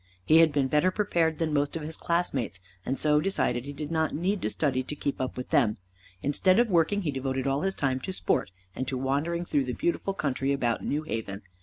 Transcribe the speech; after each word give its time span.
He 0.25 0.37
had 0.37 0.51
been 0.51 0.67
better 0.67 0.89
prepared 0.89 1.37
than 1.37 1.53
most 1.53 1.75
of 1.75 1.83
his 1.83 1.95
classmates, 1.95 2.59
and 2.83 2.97
so 2.97 3.21
decided 3.21 3.65
he 3.65 3.71
did 3.71 3.91
not 3.91 4.15
need 4.15 4.41
to 4.41 4.49
study 4.49 4.81
to 4.81 4.95
keep 4.95 5.21
up 5.21 5.37
with 5.37 5.49
them. 5.51 5.77
Instead 6.23 6.57
of 6.57 6.69
working 6.71 7.03
he 7.03 7.11
devoted 7.11 7.45
all 7.45 7.61
his 7.61 7.75
time 7.75 7.99
to 7.99 8.11
sport, 8.11 8.49
and 8.75 8.87
to 8.87 8.97
wandering 8.97 9.45
through 9.45 9.65
the 9.65 9.73
beautiful 9.73 10.15
country 10.15 10.53
about 10.53 10.83
New 10.83 11.03
Haven. 11.03 11.43